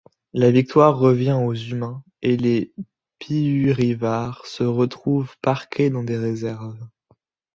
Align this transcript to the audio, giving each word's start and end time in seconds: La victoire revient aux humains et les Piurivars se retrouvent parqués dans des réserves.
La 0.33 0.49
victoire 0.49 0.97
revient 0.97 1.37
aux 1.39 1.53
humains 1.53 2.03
et 2.23 2.35
les 2.35 2.73
Piurivars 3.19 4.47
se 4.47 4.63
retrouvent 4.63 5.37
parqués 5.43 5.91
dans 5.91 6.03
des 6.03 6.17
réserves. 6.17 6.79